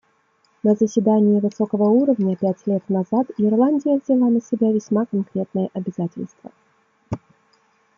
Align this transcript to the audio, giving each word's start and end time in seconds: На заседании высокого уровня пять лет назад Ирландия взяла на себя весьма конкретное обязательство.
На 0.63 0.73
заседании 0.73 1.39
высокого 1.39 1.83
уровня 1.89 2.35
пять 2.35 2.65
лет 2.65 2.81
назад 2.89 3.27
Ирландия 3.37 3.99
взяла 3.99 4.31
на 4.31 4.41
себя 4.41 4.71
весьма 4.73 5.05
конкретное 5.05 5.69
обязательство. 5.75 6.49